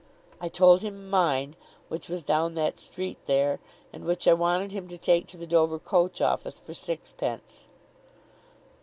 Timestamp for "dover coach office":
5.45-6.59